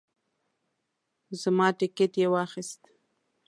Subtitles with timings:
[1.41, 2.81] زما ټیکټ یې واخیست.